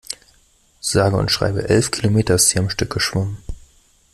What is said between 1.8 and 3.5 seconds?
Kilometer ist sie am Stück geschwommen.